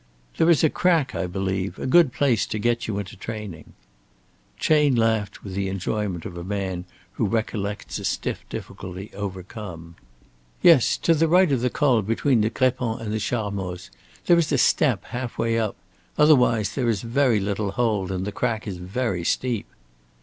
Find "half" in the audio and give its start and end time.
15.05-15.37